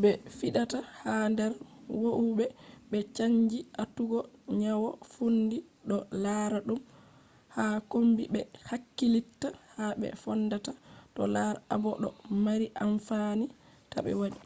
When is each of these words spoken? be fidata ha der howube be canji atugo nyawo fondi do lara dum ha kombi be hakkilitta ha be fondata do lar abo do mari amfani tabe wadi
be 0.00 0.10
fidata 0.36 0.78
ha 1.02 1.14
der 1.38 1.52
howube 2.00 2.46
be 2.90 2.98
canji 3.16 3.58
atugo 3.82 4.20
nyawo 4.60 4.90
fondi 5.12 5.58
do 5.88 5.96
lara 6.22 6.58
dum 6.68 6.80
ha 7.54 7.64
kombi 7.90 8.22
be 8.34 8.40
hakkilitta 8.68 9.48
ha 9.74 9.84
be 10.00 10.08
fondata 10.22 10.72
do 11.14 11.22
lar 11.34 11.54
abo 11.74 11.90
do 12.02 12.08
mari 12.44 12.66
amfani 12.84 13.46
tabe 13.92 14.12
wadi 14.20 14.40